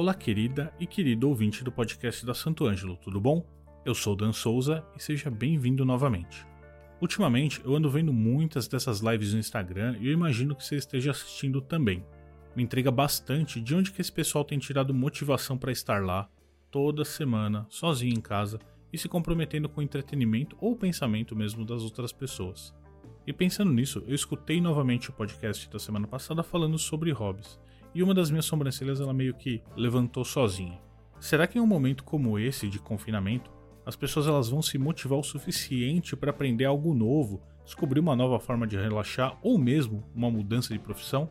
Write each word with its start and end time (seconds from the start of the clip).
Olá, 0.00 0.14
querida 0.14 0.72
e 0.78 0.86
querido 0.86 1.28
ouvinte 1.28 1.64
do 1.64 1.72
podcast 1.72 2.24
da 2.24 2.32
Santo 2.32 2.64
Ângelo, 2.64 2.96
tudo 2.98 3.20
bom? 3.20 3.44
Eu 3.84 3.96
sou 3.96 4.14
Dan 4.14 4.32
Souza 4.32 4.86
e 4.96 5.02
seja 5.02 5.28
bem-vindo 5.28 5.84
novamente. 5.84 6.46
Ultimamente 7.00 7.60
eu 7.64 7.74
ando 7.74 7.90
vendo 7.90 8.12
muitas 8.12 8.68
dessas 8.68 9.00
lives 9.00 9.32
no 9.32 9.40
Instagram 9.40 9.96
e 9.98 10.06
eu 10.06 10.12
imagino 10.12 10.54
que 10.54 10.64
você 10.64 10.76
esteja 10.76 11.10
assistindo 11.10 11.60
também. 11.60 12.06
Me 12.54 12.62
intriga 12.62 12.92
bastante 12.92 13.60
de 13.60 13.74
onde 13.74 13.90
que 13.90 14.00
esse 14.00 14.12
pessoal 14.12 14.44
tem 14.44 14.56
tirado 14.56 14.94
motivação 14.94 15.58
para 15.58 15.72
estar 15.72 16.00
lá 16.04 16.30
toda 16.70 17.04
semana, 17.04 17.66
sozinho 17.68 18.16
em 18.16 18.20
casa 18.20 18.60
e 18.92 18.98
se 18.98 19.08
comprometendo 19.08 19.68
com 19.68 19.80
o 19.80 19.84
entretenimento 19.84 20.56
ou 20.60 20.74
o 20.74 20.78
pensamento 20.78 21.34
mesmo 21.34 21.64
das 21.64 21.82
outras 21.82 22.12
pessoas. 22.12 22.72
E 23.26 23.32
pensando 23.32 23.72
nisso, 23.72 24.04
eu 24.06 24.14
escutei 24.14 24.60
novamente 24.60 25.10
o 25.10 25.12
podcast 25.12 25.68
da 25.68 25.80
semana 25.80 26.06
passada 26.06 26.44
falando 26.44 26.78
sobre 26.78 27.10
hobbies 27.10 27.58
e 27.94 28.02
uma 28.02 28.14
das 28.14 28.30
minhas 28.30 28.44
sobrancelhas 28.44 29.00
ela 29.00 29.12
meio 29.12 29.34
que 29.34 29.62
levantou 29.76 30.24
sozinha. 30.24 30.78
Será 31.20 31.46
que 31.46 31.58
em 31.58 31.60
um 31.60 31.66
momento 31.66 32.04
como 32.04 32.38
esse 32.38 32.68
de 32.68 32.78
confinamento, 32.78 33.50
as 33.84 33.96
pessoas 33.96 34.26
elas 34.26 34.48
vão 34.48 34.62
se 34.62 34.78
motivar 34.78 35.18
o 35.18 35.24
suficiente 35.24 36.14
para 36.14 36.30
aprender 36.30 36.64
algo 36.64 36.94
novo, 36.94 37.42
descobrir 37.64 38.00
uma 38.00 38.14
nova 38.14 38.38
forma 38.38 38.66
de 38.66 38.76
relaxar 38.76 39.36
ou 39.42 39.58
mesmo 39.58 40.04
uma 40.14 40.30
mudança 40.30 40.72
de 40.72 40.78
profissão? 40.78 41.28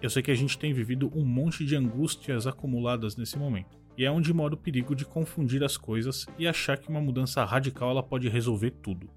Eu 0.00 0.10
sei 0.10 0.22
que 0.22 0.30
a 0.30 0.34
gente 0.34 0.58
tem 0.58 0.72
vivido 0.72 1.10
um 1.14 1.24
monte 1.24 1.64
de 1.64 1.74
angústias 1.74 2.46
acumuladas 2.46 3.16
nesse 3.16 3.38
momento. 3.38 3.76
E 3.96 4.04
é 4.04 4.10
onde 4.10 4.32
mora 4.32 4.54
o 4.54 4.58
perigo 4.58 4.94
de 4.94 5.04
confundir 5.06 5.64
as 5.64 5.76
coisas 5.76 6.26
e 6.38 6.46
achar 6.46 6.76
que 6.76 6.88
uma 6.88 7.00
mudança 7.00 7.44
radical 7.44 7.90
ela 7.90 8.02
pode 8.02 8.28
resolver 8.28 8.70
tudo. 8.70 9.08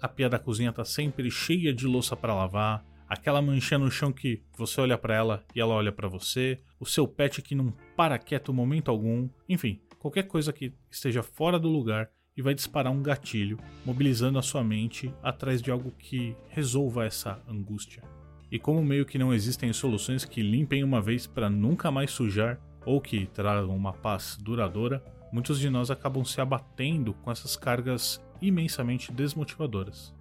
A 0.00 0.08
pia 0.08 0.28
da 0.28 0.38
cozinha 0.38 0.72
tá 0.72 0.84
sempre 0.84 1.30
cheia 1.30 1.72
de 1.72 1.86
louça 1.86 2.16
para 2.16 2.34
lavar, 2.34 2.84
aquela 3.12 3.42
manchinha 3.42 3.78
no 3.78 3.90
chão 3.90 4.10
que 4.10 4.42
você 4.56 4.80
olha 4.80 4.96
para 4.96 5.14
ela 5.14 5.44
e 5.54 5.60
ela 5.60 5.74
olha 5.74 5.92
para 5.92 6.08
você, 6.08 6.58
o 6.80 6.86
seu 6.86 7.06
pet 7.06 7.42
que 7.42 7.54
não 7.54 7.70
para 7.94 8.18
quieto 8.18 8.54
momento 8.54 8.90
algum, 8.90 9.28
enfim, 9.46 9.78
qualquer 9.98 10.22
coisa 10.22 10.50
que 10.50 10.72
esteja 10.90 11.22
fora 11.22 11.58
do 11.58 11.68
lugar 11.68 12.08
e 12.34 12.40
vai 12.40 12.54
disparar 12.54 12.90
um 12.90 13.02
gatilho, 13.02 13.58
mobilizando 13.84 14.38
a 14.38 14.42
sua 14.42 14.64
mente 14.64 15.14
atrás 15.22 15.60
de 15.60 15.70
algo 15.70 15.90
que 15.98 16.34
resolva 16.48 17.04
essa 17.04 17.38
angústia. 17.46 18.02
E 18.50 18.58
como 18.58 18.82
meio 18.82 19.04
que 19.04 19.18
não 19.18 19.34
existem 19.34 19.70
soluções 19.74 20.24
que 20.24 20.40
limpem 20.40 20.82
uma 20.82 21.02
vez 21.02 21.26
para 21.26 21.50
nunca 21.50 21.90
mais 21.90 22.10
sujar 22.10 22.58
ou 22.86 22.98
que 22.98 23.26
tragam 23.26 23.76
uma 23.76 23.92
paz 23.92 24.38
duradoura, 24.40 25.04
muitos 25.30 25.60
de 25.60 25.68
nós 25.68 25.90
acabam 25.90 26.24
se 26.24 26.40
abatendo 26.40 27.12
com 27.12 27.30
essas 27.30 27.56
cargas 27.56 28.24
imensamente 28.40 29.12
desmotivadoras. 29.12 30.14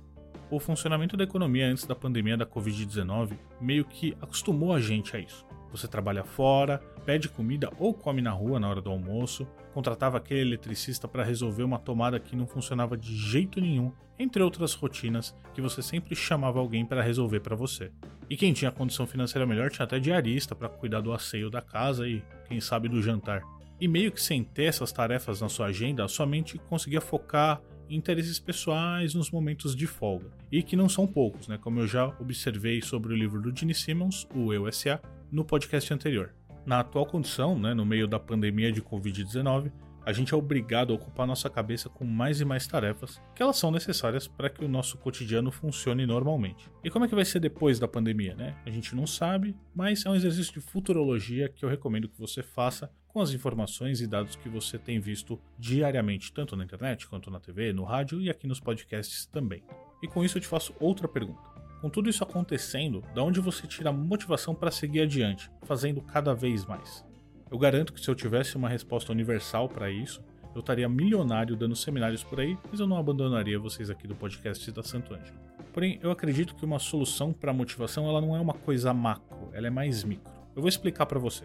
O 0.52 0.60
funcionamento 0.60 1.16
da 1.16 1.24
economia 1.24 1.66
antes 1.66 1.86
da 1.86 1.96
pandemia 1.96 2.36
da 2.36 2.46
Covid-19 2.46 3.38
meio 3.62 3.86
que 3.86 4.18
acostumou 4.22 4.74
a 4.74 4.82
gente 4.82 5.16
a 5.16 5.20
isso. 5.20 5.46
Você 5.72 5.88
trabalha 5.88 6.26
fora, 6.26 6.80
pede 7.06 7.30
comida 7.30 7.72
ou 7.80 7.94
come 7.94 8.22
na 8.22 8.32
rua 8.32 8.60
na 8.60 8.68
hora 8.68 8.82
do 8.82 8.90
almoço, 8.90 9.48
contratava 9.74 10.18
aquele 10.18 10.42
eletricista 10.42 11.08
para 11.08 11.24
resolver 11.24 11.64
uma 11.64 11.80
tomada 11.80 12.20
que 12.20 12.36
não 12.36 12.46
funcionava 12.46 12.98
de 12.98 13.16
jeito 13.16 13.62
nenhum, 13.62 13.94
entre 14.20 14.44
outras 14.44 14.74
rotinas 14.74 15.34
que 15.54 15.62
você 15.62 15.82
sempre 15.82 16.18
chamava 16.18 16.60
alguém 16.60 16.86
para 16.86 17.02
resolver 17.02 17.40
para 17.40 17.56
você. 17.56 17.90
E 18.30 18.36
quem 18.36 18.52
tinha 18.52 18.74
condição 18.74 19.08
financeira 19.08 19.48
melhor 19.48 19.72
tinha 19.72 19.86
até 19.86 20.00
diarista 20.00 20.54
para 20.54 20.68
cuidar 20.68 21.00
do 21.00 21.14
asseio 21.14 21.50
da 21.50 21.62
casa 21.62 22.06
e, 22.06 22.22
quem 22.50 22.60
sabe, 22.60 22.90
do 22.90 23.02
jantar. 23.02 23.42
E 23.80 23.88
meio 23.88 24.12
que 24.12 24.22
sem 24.22 24.44
ter 24.44 24.66
essas 24.66 24.92
tarefas 24.92 25.40
na 25.40 25.48
sua 25.48 25.68
agenda, 25.68 26.06
sua 26.10 26.26
mente 26.26 26.60
conseguia 26.70 27.00
focar 27.00 27.62
interesses 27.92 28.40
pessoais 28.40 29.14
nos 29.14 29.30
momentos 29.30 29.76
de 29.76 29.86
folga. 29.86 30.32
E 30.52 30.64
que 30.64 30.76
não 30.76 30.90
são 30.90 31.06
poucos, 31.06 31.48
né? 31.48 31.58
Como 31.58 31.80
eu 31.80 31.88
já 31.88 32.08
observei 32.20 32.82
sobre 32.82 33.14
o 33.14 33.16
livro 33.16 33.42
do 33.42 33.56
Gene 33.56 33.76
Simmons, 33.76 34.28
o 34.34 34.54
Eu 34.54 34.68
S.A., 34.68 35.00
no 35.32 35.46
podcast 35.46 35.94
anterior. 35.94 36.34
Na 36.66 36.80
atual 36.80 37.06
condição, 37.06 37.58
né, 37.58 37.74
no 37.74 37.86
meio 37.86 38.08
da 38.08 38.20
pandemia 38.20 38.72
de 38.72 38.82
Covid-19, 38.82 39.72
a 40.06 40.12
gente 40.12 40.34
é 40.34 40.38
obrigado 40.38 40.92
a 40.92 40.96
ocupar 40.96 41.28
nossa 41.28 41.50
cabeça 41.50 41.90
com 41.90 42.06
mais 42.06 42.42
e 42.42 42.46
mais 42.46 42.66
tarefas 42.66 43.22
que 43.36 43.42
elas 43.42 43.58
são 43.58 43.72
necessárias 43.72 44.28
para 44.28 44.50
que 44.50 44.64
o 44.64 44.68
nosso 44.68 44.98
cotidiano 44.98 45.52
funcione 45.52 46.06
normalmente. 46.06 46.70
E 46.84 46.90
como 46.90 47.06
é 47.06 47.08
que 47.08 47.16
vai 47.16 47.26
ser 47.26 47.40
depois 47.40 47.80
da 47.80 47.88
pandemia, 47.88 48.36
né? 48.36 48.56
A 48.66 48.70
gente 48.70 48.96
não 48.96 49.06
sabe, 49.06 49.56
mas 49.76 50.06
é 50.06 50.10
um 50.10 50.16
exercício 50.16 50.54
de 50.54 50.62
futurologia 50.62 51.50
que 51.50 51.64
eu 51.64 51.70
recomendo 51.70 52.10
que 52.10 52.20
você 52.20 52.42
faça 52.42 52.92
com 53.08 53.22
as 53.22 53.32
informações 53.32 54.02
e 54.02 54.08
dados 54.08 54.36
que 54.36 54.50
você 54.50 54.78
tem 54.78 55.00
visto 55.00 55.40
diariamente, 55.60 56.32
tanto 56.32 56.56
na 56.56 56.64
internet 56.64 57.08
quanto 57.08 57.30
na 57.30 57.40
TV, 57.40 57.74
no 57.74 57.84
rádio 57.84 58.22
e 58.22 58.30
aqui 58.30 58.48
nos 58.48 58.60
podcasts 58.60 59.26
também. 59.26 59.64
E 60.02 60.08
com 60.08 60.24
isso 60.24 60.38
eu 60.38 60.42
te 60.42 60.48
faço 60.48 60.74
outra 60.80 61.08
pergunta. 61.08 61.52
Com 61.82 61.90
tudo 61.90 62.10
isso 62.10 62.24
acontecendo, 62.24 63.04
da 63.14 63.24
onde 63.24 63.40
você 63.40 63.68
tira 63.68 63.90
a 63.90 63.94
motivação 63.94 64.56
para 64.56 64.72
seguir 64.72 65.02
adiante, 65.02 65.52
fazendo 65.64 66.02
cada 66.02 66.34
vez 66.34 66.66
mais? 66.66 67.04
Eu 67.52 67.60
garanto 67.60 67.92
que 67.92 68.00
se 68.00 68.10
eu 68.10 68.16
tivesse 68.16 68.56
uma 68.56 68.70
resposta 68.70 69.12
universal 69.12 69.68
para 69.68 69.92
isso, 69.92 70.24
eu 70.56 70.62
estaria 70.62 70.88
milionário 70.88 71.54
dando 71.54 71.76
seminários 71.76 72.24
por 72.24 72.40
aí, 72.40 72.58
mas 72.72 72.80
eu 72.80 72.88
não 72.88 72.96
abandonaria 72.96 73.60
vocês 73.60 73.90
aqui 73.90 74.08
do 74.08 74.16
podcast 74.16 74.72
da 74.72 74.82
Santo 74.82 75.14
Ângelo. 75.14 75.38
Porém, 75.74 76.00
eu 76.02 76.12
acredito 76.12 76.56
que 76.56 76.64
uma 76.64 76.80
solução 76.80 77.34
para 77.34 77.52
a 77.52 77.54
motivação 77.54 78.08
ela 78.08 78.22
não 78.22 78.38
é 78.38 78.40
uma 78.40 78.54
coisa 78.54 78.94
macro, 78.94 79.50
ela 79.52 79.68
é 79.68 79.70
mais 79.70 80.02
micro. 80.02 80.32
Eu 80.56 80.62
vou 80.62 80.70
explicar 80.70 81.06
para 81.06 81.20
você. 81.20 81.44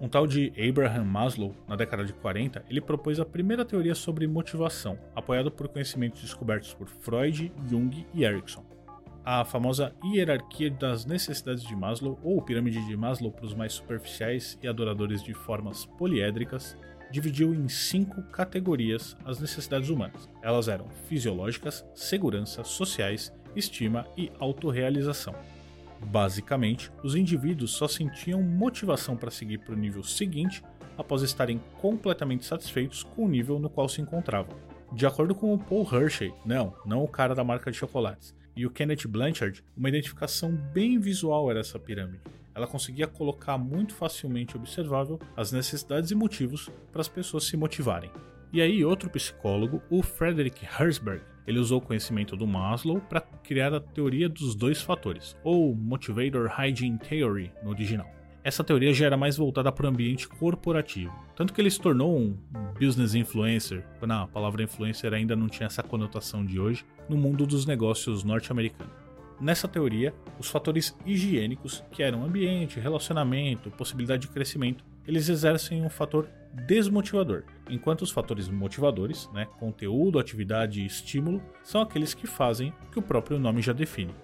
Um 0.00 0.08
tal 0.08 0.24
de 0.24 0.52
Abraham 0.56 1.04
Maslow, 1.04 1.52
na 1.66 1.74
década 1.74 2.04
de 2.04 2.12
40, 2.12 2.64
ele 2.70 2.80
propôs 2.80 3.18
a 3.18 3.24
primeira 3.24 3.64
teoria 3.64 3.96
sobre 3.96 4.28
motivação, 4.28 5.00
apoiado 5.16 5.50
por 5.50 5.66
conhecimentos 5.66 6.22
descobertos 6.22 6.72
por 6.74 6.86
Freud, 6.86 7.52
Jung 7.68 8.06
e 8.14 8.22
Erickson. 8.22 8.69
A 9.32 9.44
famosa 9.44 9.94
hierarquia 10.04 10.68
das 10.68 11.06
necessidades 11.06 11.62
de 11.62 11.76
Maslow, 11.76 12.18
ou 12.20 12.42
pirâmide 12.42 12.84
de 12.84 12.96
Maslow 12.96 13.30
para 13.30 13.46
os 13.46 13.54
mais 13.54 13.74
superficiais 13.74 14.58
e 14.60 14.66
adoradores 14.66 15.22
de 15.22 15.32
formas 15.32 15.86
poliédricas, 15.86 16.76
dividiu 17.12 17.54
em 17.54 17.68
cinco 17.68 18.24
categorias 18.24 19.16
as 19.24 19.38
necessidades 19.38 19.88
humanas. 19.88 20.28
Elas 20.42 20.66
eram 20.66 20.88
fisiológicas, 21.08 21.86
segurança, 21.94 22.64
sociais, 22.64 23.32
estima 23.54 24.04
e 24.16 24.32
autorrealização. 24.40 25.36
Basicamente, 26.06 26.90
os 27.04 27.14
indivíduos 27.14 27.70
só 27.70 27.86
sentiam 27.86 28.42
motivação 28.42 29.16
para 29.16 29.30
seguir 29.30 29.58
para 29.58 29.76
o 29.76 29.78
nível 29.78 30.02
seguinte 30.02 30.60
após 30.98 31.22
estarem 31.22 31.60
completamente 31.80 32.44
satisfeitos 32.44 33.04
com 33.04 33.26
o 33.26 33.28
nível 33.28 33.60
no 33.60 33.70
qual 33.70 33.88
se 33.88 34.02
encontravam. 34.02 34.56
De 34.92 35.06
acordo 35.06 35.36
com 35.36 35.54
o 35.54 35.58
Paul 35.58 35.86
Hershey, 35.88 36.34
não, 36.44 36.74
não 36.84 37.04
o 37.04 37.08
cara 37.08 37.32
da 37.32 37.44
marca 37.44 37.70
de 37.70 37.76
chocolates, 37.76 38.34
e 38.56 38.66
o 38.66 38.70
Kenneth 38.70 39.06
Blanchard, 39.08 39.62
uma 39.76 39.88
identificação 39.88 40.52
bem 40.52 40.98
visual 40.98 41.50
era 41.50 41.60
essa 41.60 41.78
pirâmide. 41.78 42.22
Ela 42.54 42.66
conseguia 42.66 43.06
colocar 43.06 43.56
muito 43.56 43.94
facilmente 43.94 44.56
observável 44.56 45.18
as 45.36 45.52
necessidades 45.52 46.10
e 46.10 46.14
motivos 46.14 46.68
para 46.90 47.00
as 47.00 47.08
pessoas 47.08 47.44
se 47.44 47.56
motivarem. 47.56 48.10
E 48.52 48.60
aí, 48.60 48.84
outro 48.84 49.08
psicólogo, 49.08 49.80
o 49.88 50.02
Frederick 50.02 50.64
Herzberg, 50.64 51.22
ele 51.46 51.58
usou 51.58 51.78
o 51.78 51.82
conhecimento 51.82 52.36
do 52.36 52.46
Maslow 52.46 53.00
para 53.00 53.20
criar 53.20 53.72
a 53.72 53.80
teoria 53.80 54.28
dos 54.28 54.54
dois 54.54 54.82
fatores, 54.82 55.36
ou 55.44 55.74
Motivator 55.74 56.48
Hygiene 56.48 56.98
Theory 56.98 57.52
no 57.62 57.70
original. 57.70 58.19
Essa 58.42 58.64
teoria 58.64 58.94
já 58.94 59.04
era 59.04 59.18
mais 59.18 59.36
voltada 59.36 59.70
para 59.70 59.84
o 59.84 59.88
ambiente 59.88 60.26
corporativo, 60.26 61.12
tanto 61.36 61.52
que 61.52 61.60
ele 61.60 61.70
se 61.70 61.78
tornou 61.78 62.18
um 62.18 62.34
business 62.78 63.14
influencer, 63.14 63.84
quando 63.98 64.12
a 64.12 64.26
palavra 64.26 64.62
influencer 64.62 65.12
ainda 65.12 65.36
não 65.36 65.46
tinha 65.46 65.66
essa 65.66 65.82
conotação 65.82 66.44
de 66.44 66.58
hoje, 66.58 66.86
no 67.06 67.18
mundo 67.18 67.46
dos 67.46 67.66
negócios 67.66 68.24
norte-americanos. 68.24 68.94
Nessa 69.38 69.68
teoria, 69.68 70.14
os 70.38 70.48
fatores 70.48 70.96
higiênicos, 71.04 71.84
que 71.90 72.02
eram 72.02 72.24
ambiente, 72.24 72.80
relacionamento, 72.80 73.70
possibilidade 73.70 74.22
de 74.22 74.28
crescimento, 74.28 74.82
eles 75.06 75.28
exercem 75.28 75.82
um 75.82 75.90
fator 75.90 76.26
desmotivador, 76.66 77.44
enquanto 77.68 78.02
os 78.02 78.10
fatores 78.10 78.48
motivadores, 78.48 79.28
né, 79.34 79.46
conteúdo, 79.58 80.18
atividade 80.18 80.80
e 80.80 80.86
estímulo, 80.86 81.42
são 81.62 81.82
aqueles 81.82 82.14
que 82.14 82.26
fazem 82.26 82.72
o 82.86 82.90
que 82.90 82.98
o 82.98 83.02
próprio 83.02 83.38
nome 83.38 83.60
já 83.60 83.74
define. 83.74 84.14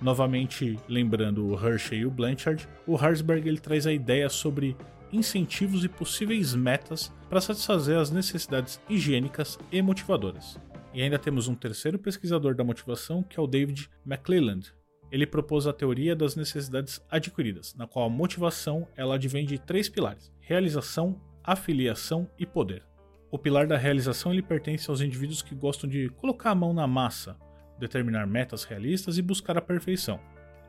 Novamente, 0.00 0.78
lembrando 0.88 1.46
o 1.46 1.54
Hershey 1.54 2.00
e 2.00 2.06
o 2.06 2.10
Blanchard, 2.10 2.68
o 2.86 2.96
Harsberg 2.96 3.48
ele 3.48 3.58
traz 3.58 3.86
a 3.86 3.92
ideia 3.92 4.28
sobre 4.28 4.76
incentivos 5.12 5.84
e 5.84 5.88
possíveis 5.88 6.54
metas 6.54 7.12
para 7.28 7.40
satisfazer 7.40 7.96
as 7.98 8.10
necessidades 8.10 8.80
higiênicas 8.88 9.58
e 9.70 9.80
motivadoras. 9.80 10.58
E 10.92 11.02
ainda 11.02 11.18
temos 11.18 11.48
um 11.48 11.54
terceiro 11.54 11.98
pesquisador 11.98 12.54
da 12.54 12.64
motivação, 12.64 13.22
que 13.22 13.38
é 13.38 13.42
o 13.42 13.46
David 13.46 13.88
McClelland, 14.06 14.72
ele 15.14 15.28
propôs 15.28 15.64
a 15.68 15.72
teoria 15.72 16.16
das 16.16 16.34
necessidades 16.34 17.00
adquiridas, 17.08 17.72
na 17.76 17.86
qual 17.86 18.06
a 18.06 18.10
motivação 18.10 18.88
ela 18.96 19.14
advém 19.14 19.46
de 19.46 19.60
três 19.60 19.88
pilares: 19.88 20.32
realização, 20.40 21.20
afiliação 21.44 22.28
e 22.36 22.44
poder. 22.44 22.82
O 23.30 23.38
pilar 23.38 23.64
da 23.66 23.76
realização 23.76 24.32
ele 24.32 24.42
pertence 24.42 24.90
aos 24.90 25.00
indivíduos 25.00 25.40
que 25.40 25.54
gostam 25.54 25.88
de 25.88 26.08
colocar 26.08 26.50
a 26.50 26.54
mão 26.54 26.74
na 26.74 26.88
massa, 26.88 27.36
determinar 27.86 28.26
metas 28.26 28.64
realistas 28.64 29.18
e 29.18 29.22
buscar 29.22 29.56
a 29.56 29.62
perfeição. 29.62 30.20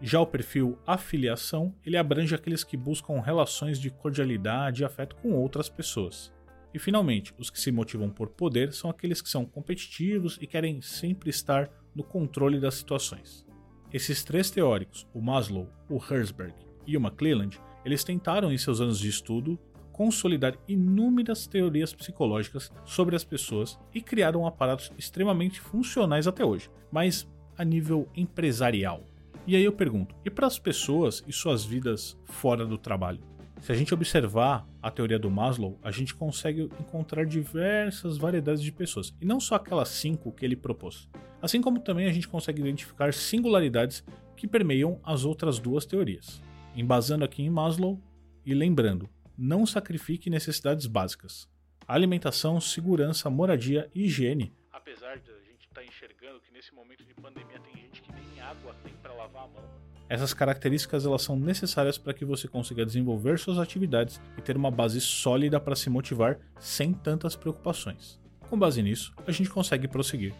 Já 0.01 0.19
o 0.19 0.27
perfil 0.27 0.77
afiliação, 0.85 1.73
ele 1.85 1.97
abrange 1.97 2.35
aqueles 2.35 2.63
que 2.63 2.75
buscam 2.75 3.21
relações 3.21 3.79
de 3.79 3.89
cordialidade 3.89 4.81
e 4.81 4.85
afeto 4.85 5.15
com 5.15 5.31
outras 5.31 5.69
pessoas. 5.69 6.33
E 6.73 6.79
finalmente, 6.79 7.33
os 7.37 7.49
que 7.49 7.59
se 7.59 7.71
motivam 7.71 8.09
por 8.09 8.29
poder 8.29 8.73
são 8.73 8.89
aqueles 8.89 9.21
que 9.21 9.29
são 9.29 9.45
competitivos 9.45 10.37
e 10.41 10.45
querem 10.45 10.81
sempre 10.81 11.29
estar 11.29 11.69
no 11.95 12.03
controle 12.03 12.59
das 12.59 12.75
situações. 12.75 13.45
Esses 13.93 14.23
três 14.25 14.51
teóricos, 14.51 15.07
o 15.13 15.21
Maslow, 15.21 15.69
o 15.89 15.95
Herzberg 15.95 16.53
e 16.85 16.97
o 16.97 16.99
McClelland, 16.99 17.57
eles 17.85 18.03
tentaram 18.03 18.51
em 18.51 18.57
seus 18.57 18.81
anos 18.81 18.99
de 18.99 19.07
estudo 19.07 19.57
consolidar 19.95 20.57
inúmeras 20.67 21.47
teorias 21.47 21.93
psicológicas 21.93 22.69
sobre 22.83 23.15
as 23.15 23.23
pessoas 23.23 23.79
e 23.93 24.01
criaram 24.01 24.45
aparatos 24.45 24.91
extremamente 24.97 25.61
funcionais 25.61 26.27
até 26.27 26.43
hoje, 26.43 26.69
mas 26.91 27.25
a 27.57 27.63
nível 27.63 28.05
empresarial. 28.13 29.05
E 29.47 29.55
aí 29.55 29.63
eu 29.63 29.71
pergunto: 29.71 30.13
e 30.25 30.29
para 30.29 30.47
as 30.47 30.59
pessoas 30.59 31.23
e 31.25 31.31
suas 31.31 31.63
vidas 31.63 32.17
fora 32.25 32.65
do 32.65 32.77
trabalho? 32.77 33.21
Se 33.61 33.71
a 33.71 33.75
gente 33.75 33.93
observar 33.93 34.67
a 34.81 34.91
teoria 34.91 35.17
do 35.17 35.31
Maslow, 35.31 35.79
a 35.81 35.91
gente 35.91 36.13
consegue 36.13 36.63
encontrar 36.77 37.25
diversas 37.25 38.17
variedades 38.17 38.61
de 38.61 38.73
pessoas, 38.73 39.15
e 39.21 39.25
não 39.25 39.39
só 39.39 39.55
aquelas 39.55 39.87
cinco 39.87 40.29
que 40.33 40.43
ele 40.43 40.57
propôs. 40.57 41.09
Assim 41.41 41.61
como 41.61 41.79
também 41.79 42.05
a 42.05 42.11
gente 42.11 42.27
consegue 42.27 42.59
identificar 42.59 43.13
singularidades 43.13 44.03
que 44.35 44.45
permeiam 44.45 44.99
as 45.05 45.23
outras 45.23 45.57
duas 45.57 45.85
teorias. 45.85 46.41
Embasando 46.75 47.23
aqui 47.23 47.41
em 47.41 47.49
Maslow 47.49 47.97
e 48.45 48.53
lembrando, 48.53 49.09
não 49.37 49.65
sacrifique 49.65 50.29
necessidades 50.29 50.85
básicas. 50.85 51.47
Alimentação, 51.87 52.59
segurança, 52.59 53.29
moradia 53.29 53.89
e 53.93 54.05
higiene. 54.05 54.53
Apesar 54.71 55.17
de 55.19 55.29
a 55.29 55.39
gente 55.39 55.67
estar 55.67 55.81
tá 55.81 55.83
enxergando 55.83 56.39
que 56.41 56.51
nesse 56.51 56.73
momento 56.73 57.03
de 57.05 57.13
pandemia 57.13 57.59
tem 57.59 57.81
gente 57.81 58.01
que 58.01 58.11
nem 58.11 58.41
água 58.41 58.75
tem 58.83 58.93
para 58.93 59.13
lavar 59.13 59.43
a 59.43 59.47
mão. 59.47 59.63
Essas 60.07 60.33
características 60.33 61.05
elas 61.05 61.23
são 61.23 61.35
necessárias 61.35 61.97
para 61.97 62.13
que 62.13 62.23
você 62.23 62.47
consiga 62.47 62.85
desenvolver 62.85 63.39
suas 63.39 63.57
atividades 63.57 64.21
e 64.37 64.41
ter 64.41 64.55
uma 64.55 64.69
base 64.69 65.01
sólida 65.01 65.59
para 65.59 65.75
se 65.75 65.89
motivar 65.89 66.39
sem 66.59 66.93
tantas 66.93 67.35
preocupações. 67.35 68.19
Com 68.49 68.57
base 68.57 68.81
nisso, 68.83 69.13
a 69.25 69.31
gente 69.31 69.49
consegue 69.49 69.87
prosseguir. 69.87 70.33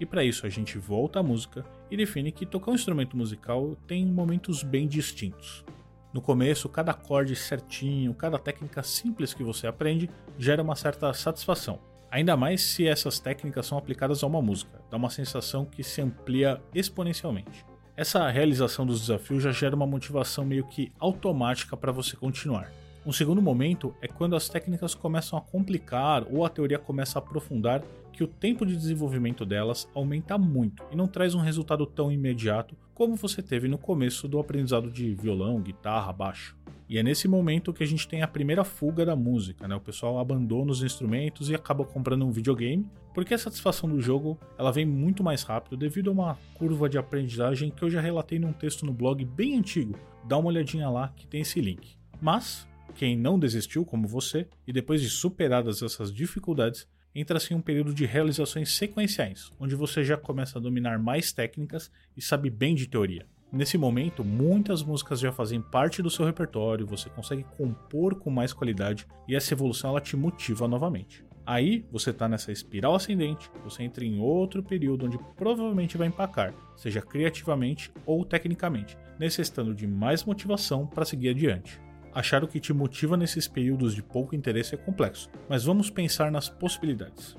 E 0.00 0.06
para 0.06 0.24
isso 0.24 0.46
a 0.46 0.48
gente 0.48 0.78
volta 0.78 1.18
à 1.18 1.22
música 1.22 1.64
e 1.90 1.96
define 1.96 2.30
que 2.30 2.46
tocar 2.46 2.70
um 2.70 2.74
instrumento 2.74 3.16
musical 3.16 3.76
tem 3.86 4.06
momentos 4.06 4.62
bem 4.62 4.86
distintos. 4.86 5.64
No 6.12 6.22
começo, 6.22 6.68
cada 6.68 6.92
acorde 6.92 7.36
certinho, 7.36 8.14
cada 8.14 8.38
técnica 8.38 8.82
simples 8.82 9.34
que 9.34 9.42
você 9.42 9.66
aprende 9.66 10.08
gera 10.38 10.62
uma 10.62 10.74
certa 10.74 11.12
satisfação. 11.12 11.78
Ainda 12.10 12.36
mais 12.36 12.62
se 12.62 12.86
essas 12.86 13.20
técnicas 13.20 13.66
são 13.66 13.76
aplicadas 13.76 14.22
a 14.22 14.26
uma 14.26 14.40
música, 14.40 14.80
dá 14.90 14.96
uma 14.96 15.10
sensação 15.10 15.66
que 15.66 15.82
se 15.82 16.00
amplia 16.00 16.60
exponencialmente. 16.74 17.66
Essa 17.94 18.30
realização 18.30 18.86
dos 18.86 19.00
desafios 19.00 19.42
já 19.42 19.52
gera 19.52 19.76
uma 19.76 19.86
motivação 19.86 20.44
meio 20.44 20.66
que 20.66 20.90
automática 20.98 21.76
para 21.76 21.92
você 21.92 22.16
continuar. 22.16 22.72
Um 23.08 23.12
segundo 23.12 23.40
momento 23.40 23.94
é 24.02 24.06
quando 24.06 24.36
as 24.36 24.50
técnicas 24.50 24.94
começam 24.94 25.38
a 25.38 25.40
complicar 25.40 26.26
ou 26.30 26.44
a 26.44 26.50
teoria 26.50 26.78
começa 26.78 27.18
a 27.18 27.22
aprofundar, 27.22 27.82
que 28.12 28.22
o 28.22 28.28
tempo 28.28 28.66
de 28.66 28.76
desenvolvimento 28.76 29.46
delas 29.46 29.88
aumenta 29.94 30.36
muito 30.36 30.84
e 30.92 30.94
não 30.94 31.06
traz 31.06 31.34
um 31.34 31.40
resultado 31.40 31.86
tão 31.86 32.12
imediato 32.12 32.76
como 32.92 33.16
você 33.16 33.40
teve 33.40 33.66
no 33.66 33.78
começo 33.78 34.28
do 34.28 34.38
aprendizado 34.38 34.90
de 34.90 35.14
violão, 35.14 35.58
guitarra, 35.58 36.12
baixo. 36.12 36.54
E 36.86 36.98
é 36.98 37.02
nesse 37.02 37.26
momento 37.26 37.72
que 37.72 37.82
a 37.82 37.86
gente 37.86 38.06
tem 38.06 38.20
a 38.20 38.28
primeira 38.28 38.62
fuga 38.62 39.06
da 39.06 39.16
música, 39.16 39.66
né? 39.66 39.74
O 39.74 39.80
pessoal 39.80 40.18
abandona 40.18 40.70
os 40.70 40.82
instrumentos 40.82 41.48
e 41.48 41.54
acaba 41.54 41.86
comprando 41.86 42.26
um 42.26 42.30
videogame, 42.30 42.86
porque 43.14 43.32
a 43.32 43.38
satisfação 43.38 43.88
do 43.88 44.02
jogo 44.02 44.38
ela 44.58 44.70
vem 44.70 44.84
muito 44.84 45.24
mais 45.24 45.42
rápido 45.42 45.78
devido 45.78 46.10
a 46.10 46.12
uma 46.12 46.38
curva 46.52 46.90
de 46.90 46.98
aprendizagem 46.98 47.70
que 47.70 47.82
eu 47.82 47.88
já 47.88 48.02
relatei 48.02 48.38
num 48.38 48.52
texto 48.52 48.84
no 48.84 48.92
blog 48.92 49.24
bem 49.24 49.56
antigo. 49.56 49.94
Dá 50.26 50.36
uma 50.36 50.48
olhadinha 50.48 50.90
lá 50.90 51.10
que 51.16 51.26
tem 51.26 51.40
esse 51.40 51.58
link. 51.58 51.96
Mas 52.20 52.67
quem 52.98 53.16
não 53.16 53.38
desistiu, 53.38 53.84
como 53.84 54.08
você, 54.08 54.48
e 54.66 54.72
depois 54.72 55.00
de 55.00 55.08
superadas 55.08 55.82
essas 55.82 56.12
dificuldades, 56.12 56.84
entra-se 57.14 57.54
em 57.54 57.56
um 57.56 57.60
período 57.60 57.94
de 57.94 58.04
realizações 58.04 58.74
sequenciais, 58.74 59.52
onde 59.60 59.76
você 59.76 60.02
já 60.02 60.16
começa 60.16 60.58
a 60.58 60.60
dominar 60.60 60.98
mais 60.98 61.32
técnicas 61.32 61.92
e 62.16 62.20
sabe 62.20 62.50
bem 62.50 62.74
de 62.74 62.88
teoria. 62.88 63.24
Nesse 63.52 63.78
momento, 63.78 64.24
muitas 64.24 64.82
músicas 64.82 65.20
já 65.20 65.30
fazem 65.30 65.62
parte 65.62 66.02
do 66.02 66.10
seu 66.10 66.26
repertório, 66.26 66.88
você 66.88 67.08
consegue 67.08 67.44
compor 67.56 68.16
com 68.16 68.30
mais 68.30 68.52
qualidade 68.52 69.06
e 69.28 69.36
essa 69.36 69.54
evolução 69.54 69.90
ela 69.90 70.00
te 70.00 70.16
motiva 70.16 70.66
novamente. 70.66 71.24
Aí 71.46 71.86
você 71.92 72.10
está 72.10 72.28
nessa 72.28 72.50
espiral 72.50 72.96
ascendente, 72.96 73.48
você 73.62 73.84
entra 73.84 74.04
em 74.04 74.18
outro 74.18 74.60
período 74.60 75.06
onde 75.06 75.18
provavelmente 75.36 75.96
vai 75.96 76.08
empacar, 76.08 76.52
seja 76.76 77.00
criativamente 77.00 77.92
ou 78.04 78.24
tecnicamente, 78.24 78.98
necessitando 79.20 79.72
de 79.72 79.86
mais 79.86 80.24
motivação 80.24 80.84
para 80.84 81.04
seguir 81.04 81.28
adiante. 81.28 81.80
Achar 82.18 82.42
o 82.42 82.48
que 82.48 82.58
te 82.58 82.72
motiva 82.72 83.16
nesses 83.16 83.46
períodos 83.46 83.94
de 83.94 84.02
pouco 84.02 84.34
interesse 84.34 84.74
é 84.74 84.76
complexo, 84.76 85.30
mas 85.48 85.62
vamos 85.62 85.88
pensar 85.88 86.32
nas 86.32 86.48
possibilidades. 86.48 87.36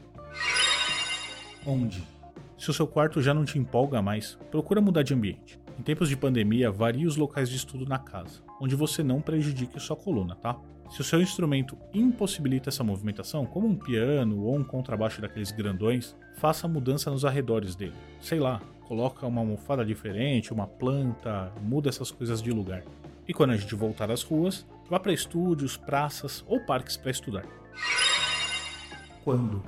Onde? 1.67 2.01
Se 2.57 2.69
o 2.69 2.73
seu 2.73 2.87
quarto 2.87 3.21
já 3.21 3.33
não 3.33 3.43
te 3.43 3.59
empolga 3.59 4.01
mais, 4.01 4.39
procura 4.49 4.79
mudar 4.79 5.03
de 5.03 5.13
ambiente. 5.13 5.59
Em 5.77 5.81
tempos 5.81 6.07
de 6.07 6.15
pandemia, 6.15 6.71
varie 6.71 7.05
os 7.05 7.17
locais 7.17 7.49
de 7.49 7.57
estudo 7.57 7.85
na 7.85 7.99
casa, 7.99 8.41
onde 8.61 8.73
você 8.73 9.03
não 9.03 9.19
prejudique 9.19 9.77
sua 9.81 9.97
coluna, 9.97 10.35
tá? 10.35 10.57
Se 10.89 11.01
o 11.01 11.03
seu 11.03 11.21
instrumento 11.21 11.77
impossibilita 11.93 12.69
essa 12.69 12.81
movimentação, 12.81 13.45
como 13.45 13.67
um 13.67 13.75
piano 13.75 14.45
ou 14.45 14.55
um 14.55 14.63
contrabaixo 14.63 15.19
daqueles 15.19 15.51
grandões, 15.51 16.15
faça 16.37 16.69
mudança 16.69 17.11
nos 17.11 17.25
arredores 17.25 17.75
dele. 17.75 17.97
Sei 18.21 18.39
lá, 18.39 18.61
coloca 18.87 19.27
uma 19.27 19.41
almofada 19.41 19.83
diferente, 19.83 20.53
uma 20.53 20.67
planta, 20.67 21.51
muda 21.61 21.89
essas 21.89 22.11
coisas 22.11 22.41
de 22.41 22.51
lugar. 22.53 22.85
E 23.29 23.33
quando 23.33 23.51
a 23.51 23.57
gente 23.57 23.75
voltar 23.75 24.09
às 24.09 24.23
ruas, 24.23 24.65
vá 24.89 24.99
para 24.99 25.13
estúdios, 25.13 25.77
praças 25.77 26.43
ou 26.47 26.59
parques 26.61 26.97
para 26.97 27.11
estudar. 27.11 27.45
Quando? 29.23 29.61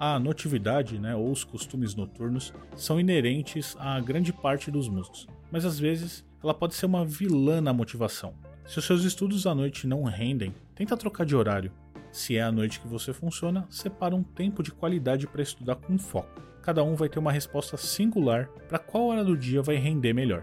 A 0.00 0.18
notividade, 0.18 0.98
né, 0.98 1.14
ou 1.14 1.30
os 1.30 1.44
costumes 1.44 1.94
noturnos, 1.94 2.54
são 2.74 2.98
inerentes 2.98 3.76
a 3.78 4.00
grande 4.00 4.32
parte 4.32 4.70
dos 4.70 4.88
músicos, 4.88 5.28
mas 5.52 5.66
às 5.66 5.78
vezes 5.78 6.24
ela 6.42 6.54
pode 6.54 6.74
ser 6.74 6.86
uma 6.86 7.04
vilã 7.04 7.60
na 7.60 7.74
motivação. 7.74 8.32
Se 8.64 8.78
os 8.78 8.86
seus 8.86 9.04
estudos 9.04 9.46
à 9.46 9.54
noite 9.54 9.86
não 9.86 10.04
rendem, 10.04 10.54
tenta 10.74 10.96
trocar 10.96 11.26
de 11.26 11.36
horário. 11.36 11.70
Se 12.10 12.38
é 12.38 12.42
à 12.42 12.50
noite 12.50 12.80
que 12.80 12.88
você 12.88 13.12
funciona, 13.12 13.66
separa 13.68 14.16
um 14.16 14.22
tempo 14.22 14.62
de 14.62 14.72
qualidade 14.72 15.26
para 15.26 15.42
estudar 15.42 15.76
com 15.76 15.98
foco. 15.98 16.40
Cada 16.62 16.82
um 16.82 16.94
vai 16.94 17.10
ter 17.10 17.18
uma 17.18 17.32
resposta 17.32 17.76
singular 17.76 18.48
para 18.66 18.78
qual 18.78 19.08
hora 19.08 19.22
do 19.22 19.36
dia 19.36 19.60
vai 19.60 19.76
render 19.76 20.14
melhor. 20.14 20.42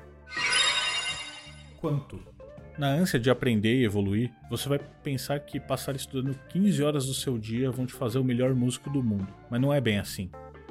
Quanto? 1.80 2.22
Na 2.78 2.88
ânsia 2.88 3.20
de 3.20 3.30
aprender 3.30 3.76
e 3.76 3.84
evoluir, 3.84 4.32
você 4.50 4.70
vai 4.70 4.80
pensar 5.04 5.40
que 5.42 5.60
passar 5.60 5.96
estudando 5.96 6.38
15 6.50 6.82
horas 6.82 7.06
do 7.06 7.14
seu 7.14 7.38
dia 7.38 7.70
vão 7.70 7.86
te 7.86 7.94
fazer 7.94 8.18
o 8.18 8.24
melhor 8.24 8.56
músico 8.56 8.90
do 8.90 9.04
mundo, 9.04 9.28
mas 9.50 9.60
não 9.60 9.74
é 9.74 9.82
bem 9.82 10.00
assim. 10.00 10.30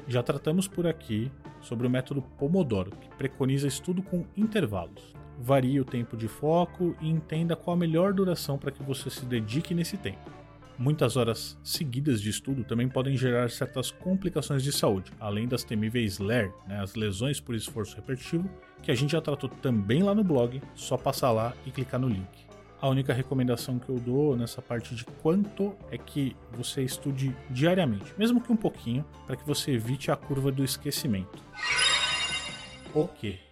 Já 0.08 0.22
tratamos 0.22 0.66
por 0.66 0.86
aqui 0.86 1.30
sobre 1.60 1.86
o 1.86 1.90
método 1.90 2.22
Pomodoro, 2.38 2.92
que 2.92 3.08
preconiza 3.16 3.68
estudo 3.68 4.02
com 4.02 4.24
intervalos. 4.36 5.14
Varie 5.38 5.80
o 5.80 5.84
tempo 5.84 6.16
de 6.16 6.26
foco 6.26 6.96
e 7.00 7.08
entenda 7.08 7.54
qual 7.54 7.76
a 7.76 7.78
melhor 7.78 8.12
duração 8.12 8.58
para 8.58 8.70
que 8.70 8.82
você 8.82 9.10
se 9.10 9.24
dedique 9.26 9.74
nesse 9.74 9.96
tempo. 9.96 10.30
Muitas 10.80 11.14
horas 11.14 11.58
seguidas 11.62 12.22
de 12.22 12.30
estudo 12.30 12.64
também 12.64 12.88
podem 12.88 13.14
gerar 13.14 13.50
certas 13.50 13.90
complicações 13.90 14.62
de 14.62 14.72
saúde, 14.72 15.12
além 15.20 15.46
das 15.46 15.62
temíveis 15.62 16.18
LER, 16.18 16.54
né, 16.66 16.80
as 16.80 16.94
lesões 16.94 17.38
por 17.38 17.54
esforço 17.54 17.94
repetitivo, 17.96 18.48
que 18.82 18.90
a 18.90 18.94
gente 18.94 19.12
já 19.12 19.20
tratou 19.20 19.50
também 19.50 20.02
lá 20.02 20.14
no 20.14 20.24
blog, 20.24 20.58
só 20.74 20.96
passar 20.96 21.32
lá 21.32 21.52
e 21.66 21.70
clicar 21.70 22.00
no 22.00 22.08
link. 22.08 22.46
A 22.80 22.88
única 22.88 23.12
recomendação 23.12 23.78
que 23.78 23.90
eu 23.90 23.96
dou 23.96 24.34
nessa 24.34 24.62
parte 24.62 24.94
de 24.94 25.04
quanto 25.04 25.76
é 25.90 25.98
que 25.98 26.34
você 26.50 26.82
estude 26.82 27.36
diariamente, 27.50 28.14
mesmo 28.16 28.40
que 28.40 28.50
um 28.50 28.56
pouquinho, 28.56 29.04
para 29.26 29.36
que 29.36 29.46
você 29.46 29.72
evite 29.72 30.10
a 30.10 30.16
curva 30.16 30.50
do 30.50 30.64
esquecimento. 30.64 31.44
O 32.94 33.06
que? 33.06 33.49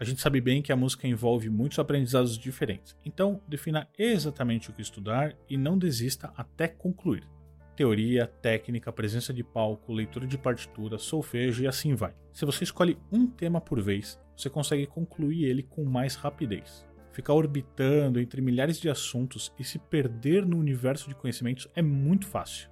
A 0.00 0.04
gente 0.04 0.20
sabe 0.20 0.40
bem 0.40 0.62
que 0.62 0.70
a 0.70 0.76
música 0.76 1.08
envolve 1.08 1.50
muitos 1.50 1.80
aprendizados 1.80 2.38
diferentes, 2.38 2.96
então 3.04 3.42
defina 3.48 3.88
exatamente 3.98 4.70
o 4.70 4.72
que 4.72 4.80
estudar 4.80 5.34
e 5.50 5.56
não 5.56 5.76
desista 5.76 6.32
até 6.36 6.68
concluir. 6.68 7.28
Teoria, 7.74 8.28
técnica, 8.40 8.92
presença 8.92 9.34
de 9.34 9.42
palco, 9.42 9.92
leitura 9.92 10.24
de 10.24 10.38
partitura, 10.38 10.98
solfejo 10.98 11.64
e 11.64 11.66
assim 11.66 11.96
vai. 11.96 12.14
Se 12.32 12.44
você 12.44 12.62
escolhe 12.62 12.96
um 13.10 13.26
tema 13.26 13.60
por 13.60 13.82
vez, 13.82 14.20
você 14.36 14.48
consegue 14.48 14.86
concluir 14.86 15.44
ele 15.46 15.64
com 15.64 15.84
mais 15.84 16.14
rapidez. 16.14 16.86
Ficar 17.10 17.34
orbitando 17.34 18.20
entre 18.20 18.40
milhares 18.40 18.78
de 18.78 18.88
assuntos 18.88 19.52
e 19.58 19.64
se 19.64 19.80
perder 19.80 20.46
no 20.46 20.58
universo 20.58 21.08
de 21.08 21.16
conhecimentos 21.16 21.66
é 21.74 21.82
muito 21.82 22.24
fácil. 22.28 22.70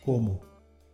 Como? 0.00 0.40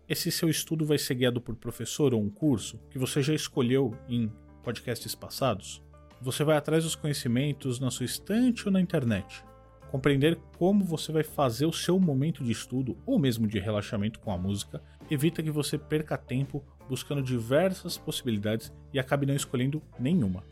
Esse 0.08 0.32
seu 0.32 0.48
estudo 0.48 0.84
vai 0.84 0.98
ser 0.98 1.14
guiado 1.14 1.40
por 1.40 1.54
professor 1.54 2.12
ou 2.12 2.20
um 2.20 2.28
curso 2.28 2.80
que 2.90 2.98
você 2.98 3.22
já 3.22 3.32
escolheu 3.32 3.96
em 4.08 4.30
podcasts 4.64 5.14
passados, 5.14 5.82
você 6.20 6.42
vai 6.42 6.56
atrás 6.56 6.84
dos 6.84 6.96
conhecimentos 6.96 7.78
na 7.78 7.90
sua 7.90 8.06
estante 8.06 8.66
ou 8.66 8.72
na 8.72 8.80
internet. 8.80 9.44
Compreender 9.90 10.36
como 10.58 10.82
você 10.82 11.12
vai 11.12 11.22
fazer 11.22 11.66
o 11.66 11.72
seu 11.72 12.00
momento 12.00 12.42
de 12.42 12.50
estudo 12.50 12.96
ou 13.06 13.18
mesmo 13.18 13.46
de 13.46 13.60
relaxamento 13.60 14.18
com 14.18 14.32
a 14.32 14.38
música 14.38 14.82
evita 15.10 15.42
que 15.42 15.50
você 15.50 15.76
perca 15.76 16.16
tempo 16.16 16.64
buscando 16.88 17.22
diversas 17.22 17.98
possibilidades 17.98 18.72
e 18.92 18.98
acabe 18.98 19.26
não 19.26 19.34
escolhendo 19.34 19.82
nenhuma. 20.00 20.42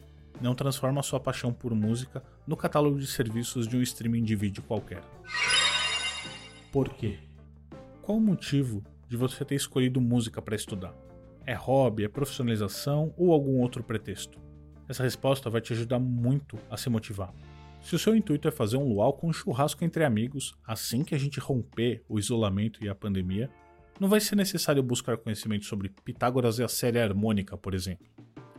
Não 0.41 0.55
transforma 0.55 1.03
sua 1.03 1.19
paixão 1.19 1.53
por 1.53 1.75
música 1.75 2.23
no 2.47 2.57
catálogo 2.57 2.99
de 2.99 3.07
serviços 3.07 3.67
de 3.67 3.77
um 3.77 3.83
streaming 3.83 4.23
de 4.23 4.37
vídeo 4.37 4.63
qualquer. 4.63 5.03
Por 6.71 6.91
quê? 6.91 7.19
Qual 8.03 8.19
o 8.19 8.21
motivo 8.21 8.85
de 9.09 9.17
você 9.17 9.45
ter 9.45 9.55
escolhido 9.55 10.01
música 10.01 10.43
para 10.43 10.55
estudar? 10.55 10.95
É 11.47 11.55
hobby, 11.55 12.05
é 12.05 12.09
profissionalização 12.09 13.13
ou 13.17 13.33
algum 13.33 13.61
outro 13.61 13.83
pretexto? 13.83 14.41
Essa 14.89 15.03
resposta 15.03 15.51
vai 15.51 15.61
te 15.61 15.73
ajudar 15.73 15.99
muito 15.99 16.59
a 16.71 16.77
se 16.77 16.89
motivar. 16.91 17.33
Se 17.81 17.97
o 17.97 17.99
seu 17.99 18.15
intuito 18.15 18.47
é 18.47 18.51
fazer 18.51 18.77
um 18.77 18.89
luau 18.89 19.13
com 19.13 19.29
um 19.29 19.33
churrasco 19.33 19.85
entre 19.85 20.05
amigos, 20.05 20.55
assim 20.65 21.03
que 21.03 21.15
a 21.15 21.19
gente 21.19 21.41
romper 21.41 22.05
o 22.09 22.19
isolamento 22.19 22.83
e 22.85 22.89
a 22.89 22.95
pandemia, 22.95 23.51
não 23.99 24.09
vai 24.09 24.21
ser 24.21 24.37
necessário 24.37 24.83
buscar 24.83 25.17
conhecimento 25.17 25.65
sobre 25.65 25.89
Pitágoras 26.05 26.59
e 26.59 26.63
a 26.63 26.69
série 26.69 27.01
harmônica, 27.01 27.57
por 27.57 27.75
exemplo. 27.75 28.07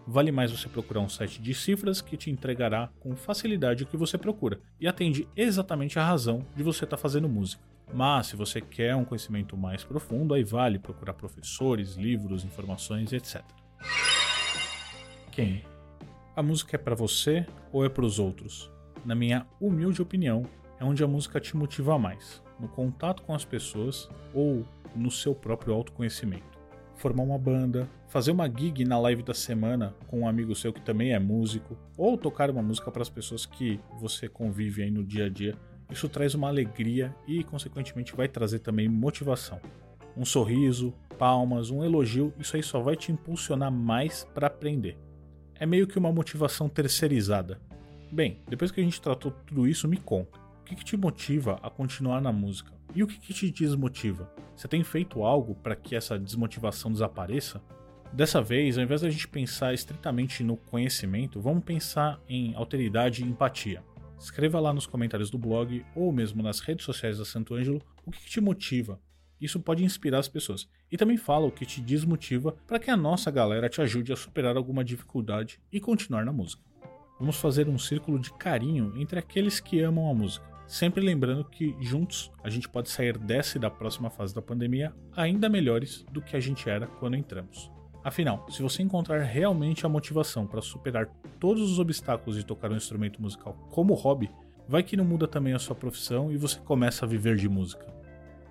Vale 0.06 0.32
mais 0.32 0.52
você 0.52 0.68
procurar 0.68 1.00
um 1.00 1.08
site 1.08 1.42
de 1.42 1.54
cifras 1.54 2.02
que 2.02 2.18
te 2.18 2.30
entregará 2.30 2.90
com 3.00 3.16
facilidade 3.16 3.84
o 3.84 3.88
que 3.88 3.96
você 3.96 4.18
procura 4.18 4.60
e 4.80 4.88
atende 4.88 5.28
exatamente 5.36 5.98
a 5.98 6.06
razão 6.06 6.46
de 6.56 6.62
você 6.62 6.84
estar 6.84 6.98
tá 6.98 7.02
fazendo 7.02 7.30
música. 7.30 7.64
Mas 7.92 8.28
se 8.28 8.36
você 8.36 8.62
quer 8.62 8.96
um 8.96 9.04
conhecimento 9.04 9.58
mais 9.58 9.84
profundo, 9.84 10.34
aí 10.34 10.44
vale 10.44 10.78
procurar 10.78 11.14
professores, 11.14 11.96
livros, 11.96 12.46
informações, 12.46 13.12
etc. 13.12 13.44
Quem? 15.32 15.64
A 16.36 16.44
música 16.44 16.76
é 16.76 16.80
para 16.80 16.96
você 16.96 17.46
ou 17.72 17.86
é 17.86 17.90
para 17.90 18.06
os 18.06 18.20
outros? 18.20 18.72
Na 19.04 19.16
minha 19.16 19.46
humilde 19.60 20.02
opinião, 20.02 20.44
é 20.80 20.86
onde 20.86 21.04
a 21.04 21.08
música 21.08 21.40
te 21.40 21.56
motiva 21.58 21.98
mais, 22.00 22.42
no 22.60 22.68
contato 22.68 23.24
com 23.24 23.34
as 23.34 23.46
pessoas 23.46 24.10
ou 24.34 24.66
no 24.96 25.12
seu 25.12 25.36
próprio 25.36 25.74
autoconhecimento 25.74 26.54
formar 27.04 27.24
uma 27.24 27.38
banda, 27.38 27.90
fazer 28.08 28.32
uma 28.32 28.48
gig 28.48 28.86
na 28.86 28.98
live 28.98 29.24
da 29.24 29.34
semana 29.34 29.94
com 30.08 30.22
um 30.22 30.28
amigo 30.28 30.56
seu 30.56 30.72
que 30.72 30.82
também 30.82 31.12
é 31.12 31.20
músico, 31.20 31.78
ou 31.98 32.18
tocar 32.18 32.50
uma 32.50 32.62
música 32.62 32.90
para 32.92 33.02
as 33.02 33.10
pessoas 33.10 33.46
que 33.46 33.80
você 34.00 34.30
convive 34.30 34.84
aí 34.84 34.92
no 34.92 35.04
dia 35.04 35.26
a 35.26 35.30
dia. 35.30 35.54
Isso 35.94 36.10
traz 36.10 36.34
uma 36.34 36.48
alegria 36.48 37.16
e, 37.28 37.44
consequentemente, 37.44 38.16
vai 38.16 38.28
trazer 38.28 38.58
também 38.60 38.90
motivação. 38.90 39.62
Um 40.18 40.26
sorriso, 40.26 40.92
palmas, 41.20 41.70
um 41.70 41.84
elogio, 41.84 42.34
isso 42.40 42.56
aí 42.56 42.64
só 42.64 42.82
vai 42.82 42.96
te 42.96 43.12
impulsionar 43.12 43.72
mais 43.72 44.28
para 44.34 44.48
aprender. 44.48 44.98
É 45.54 45.68
meio 45.68 45.86
que 45.86 46.00
uma 46.00 46.12
motivação 46.12 46.68
terceirizada. 46.68 47.62
Bem, 48.12 48.40
depois 48.50 48.72
que 48.72 48.82
a 48.82 48.84
gente 48.84 49.00
tratou 49.00 49.32
tudo 49.46 49.68
isso, 49.68 49.88
me 49.88 49.98
conta. 49.98 50.40
O 50.62 50.64
que, 50.64 50.76
que 50.76 50.84
te 50.84 50.98
motiva 50.98 51.60
a 51.62 51.70
continuar 51.70 52.20
na 52.20 52.32
música? 52.32 52.74
E 52.96 53.04
o 53.04 53.08
que, 53.08 53.20
que 53.20 53.32
te 53.32 53.52
desmotiva? 53.52 54.28
Você 54.56 54.68
tem 54.68 54.84
feito 54.84 55.24
algo 55.24 55.54
para 55.54 55.76
que 55.76 55.96
essa 55.96 56.18
desmotivação 56.18 56.92
desapareça? 56.92 57.62
Dessa 58.12 58.42
vez, 58.42 58.80
ao 58.80 58.84
invés 58.84 59.02
da 59.02 59.12
gente 59.12 59.28
pensar 59.28 59.76
estritamente 59.76 60.44
no 60.44 60.58
conhecimento, 60.58 61.40
vamos 61.40 61.64
pensar 61.64 62.20
em 62.28 62.56
alteridade 62.56 63.24
e 63.24 63.28
empatia. 63.28 63.84
Escreva 64.24 64.60
lá 64.60 64.74
nos 64.74 64.88
comentários 64.88 65.30
do 65.30 65.38
blog 65.38 65.86
ou 65.94 66.12
mesmo 66.12 66.42
nas 66.42 66.62
redes 66.62 66.86
sociais 66.86 67.18
da 67.18 67.26
Santo 67.26 67.54
Ângelo 67.54 67.82
o 68.06 68.12
que, 68.12 68.26
te 68.26 68.40
motiva. 68.40 69.00
Isso 69.40 69.60
pode 69.60 69.84
inspirar 69.84 70.20
as 70.20 70.30
pessoas. 70.30 70.68
E 70.90 70.96
também 70.96 71.18
fala 71.18 71.46
o 71.46 71.52
que 71.52 71.66
te 71.66 71.82
desmotiva 71.82 72.56
para 72.66 72.80
que 72.80 72.90
a 72.90 72.96
nossa 72.96 73.30
galera 73.30 73.68
te 73.68 73.82
ajude 73.82 74.14
a 74.14 74.16
superar 74.16 74.56
alguma 74.56 74.84
dificuldade 74.84 75.60
e 75.72 75.80
continuar 75.80 76.24
na 76.24 76.32
música. 76.32 76.64
Vamos 77.20 77.36
fazer 77.36 77.68
um 77.68 77.78
círculo 77.78 78.18
de 78.18 78.32
carinho 78.34 78.94
entre 78.96 79.20
aqueles 79.20 79.60
que 79.60 79.82
amam 79.82 80.10
a 80.10 80.14
música 80.14 80.54
Sempre 80.68 81.02
lembrando 81.02 81.44
que 81.44 81.76
juntos 81.80 82.32
a 82.44 82.50
gente 82.50 82.70
pode 82.70 82.90
sair 82.90 83.18
dessa 83.18 83.58
e 83.58 83.62
da 83.62 83.70
próxima 83.70 84.10
fase 84.10 84.34
da 84.34 84.42
pandemia 84.42 84.94
ainda 85.16 85.50
melhores 85.50 86.06
do 86.12 86.22
que 86.22 86.36
a 86.36 86.40
gente 86.40 86.70
era 86.70 86.88
quando 86.88 87.16
entramos. 87.16 87.72
Afinal, 88.04 88.46
se 88.50 88.62
você 88.62 88.84
encontrar 88.84 89.22
realmente 89.22 89.86
a 89.86 89.90
motivação 89.90 90.46
para 90.46 90.62
superar 90.62 91.08
todos 91.40 91.72
os 91.72 91.80
obstáculos 91.80 92.36
de 92.36 92.46
tocar 92.46 92.72
um 92.72 92.76
instrumento 92.76 93.22
musical 93.22 93.54
como 93.72 93.94
hobby, 93.94 94.30
vai 94.68 94.84
que 94.84 94.98
não 94.98 95.06
muda 95.06 95.28
também 95.28 95.54
a 95.54 95.60
sua 95.60 95.76
profissão 95.76 96.32
e 96.32 96.38
você 96.38 96.60
começa 96.60 97.06
a 97.06 97.08
viver 97.08 97.38
de 97.38 97.48
música. 97.48 97.86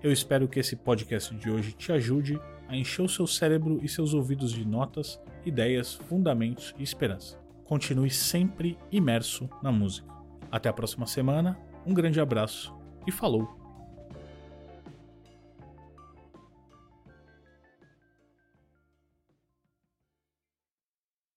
Eu 0.02 0.10
espero 0.10 0.48
que 0.48 0.58
esse 0.58 0.74
podcast 0.74 1.34
de 1.34 1.50
hoje 1.50 1.72
te 1.72 1.92
ajude 1.92 2.40
a 2.66 2.76
encher 2.76 3.02
o 3.02 3.08
seu 3.08 3.26
cérebro 3.26 3.78
e 3.82 3.88
seus 3.88 4.14
ouvidos 4.14 4.52
de 4.52 4.66
notas, 4.66 5.20
ideias, 5.44 5.94
fundamentos 6.08 6.74
e 6.78 6.82
esperança. 6.82 7.38
Continue 7.64 8.10
sempre 8.10 8.78
imerso 8.90 9.48
na 9.62 9.70
música. 9.70 10.10
Até 10.50 10.68
a 10.68 10.72
próxima 10.72 11.06
semana 11.06 11.58
um 11.86 11.92
grande 11.92 12.20
abraço 12.20 12.74
e 13.06 13.12
falou! 13.12 13.61